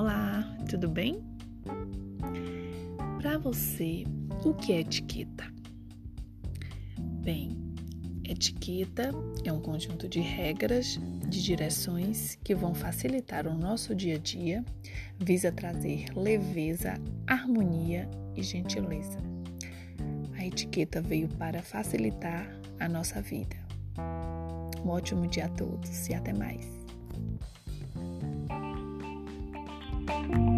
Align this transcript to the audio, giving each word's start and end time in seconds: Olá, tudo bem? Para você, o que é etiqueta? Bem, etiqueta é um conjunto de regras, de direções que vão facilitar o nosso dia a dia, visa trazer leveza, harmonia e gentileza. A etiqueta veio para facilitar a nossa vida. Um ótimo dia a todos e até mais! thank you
Olá, 0.00 0.42
tudo 0.66 0.88
bem? 0.88 1.22
Para 3.20 3.36
você, 3.36 4.04
o 4.42 4.54
que 4.54 4.72
é 4.72 4.80
etiqueta? 4.80 5.44
Bem, 7.22 7.54
etiqueta 8.24 9.10
é 9.44 9.52
um 9.52 9.60
conjunto 9.60 10.08
de 10.08 10.20
regras, 10.20 10.98
de 11.28 11.42
direções 11.42 12.38
que 12.42 12.54
vão 12.54 12.74
facilitar 12.74 13.46
o 13.46 13.52
nosso 13.52 13.94
dia 13.94 14.14
a 14.14 14.18
dia, 14.18 14.64
visa 15.18 15.52
trazer 15.52 16.06
leveza, 16.16 16.94
harmonia 17.26 18.08
e 18.34 18.42
gentileza. 18.42 19.18
A 20.38 20.46
etiqueta 20.46 21.02
veio 21.02 21.28
para 21.28 21.62
facilitar 21.62 22.50
a 22.78 22.88
nossa 22.88 23.20
vida. 23.20 23.56
Um 24.82 24.88
ótimo 24.88 25.26
dia 25.26 25.44
a 25.44 25.50
todos 25.50 26.08
e 26.08 26.14
até 26.14 26.32
mais! 26.32 26.79
thank 30.10 30.34
you 30.34 30.49